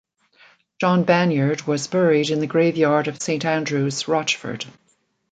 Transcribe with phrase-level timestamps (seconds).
[0.79, 4.65] John Banyard was buried in the graveyard of Saint Andrew's, Rochford.